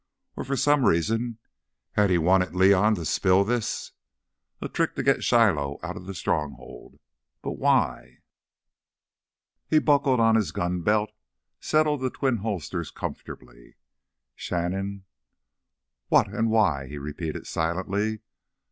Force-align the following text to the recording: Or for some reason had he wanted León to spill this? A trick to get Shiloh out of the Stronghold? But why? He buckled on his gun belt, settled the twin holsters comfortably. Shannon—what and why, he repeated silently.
Or 0.35 0.43
for 0.43 0.57
some 0.57 0.83
reason 0.85 1.37
had 1.91 2.09
he 2.09 2.17
wanted 2.17 2.53
León 2.53 2.95
to 2.95 3.05
spill 3.05 3.43
this? 3.43 3.91
A 4.59 4.67
trick 4.67 4.95
to 4.95 5.03
get 5.03 5.23
Shiloh 5.23 5.77
out 5.83 5.95
of 5.95 6.07
the 6.07 6.15
Stronghold? 6.15 6.97
But 7.43 7.59
why? 7.59 8.21
He 9.67 9.77
buckled 9.77 10.19
on 10.19 10.33
his 10.37 10.51
gun 10.51 10.81
belt, 10.81 11.11
settled 11.59 12.01
the 12.01 12.09
twin 12.09 12.37
holsters 12.37 12.89
comfortably. 12.89 13.75
Shannon—what 14.33 15.05
and 16.29 16.49
why, 16.49 16.87
he 16.87 16.97
repeated 16.97 17.45
silently. 17.45 18.21